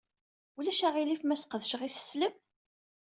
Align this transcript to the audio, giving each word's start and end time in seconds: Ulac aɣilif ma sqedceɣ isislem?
Ulac 0.57 0.79
aɣilif 0.87 1.21
ma 1.25 1.35
sqedceɣ 1.41 1.81
isislem? 1.87 2.33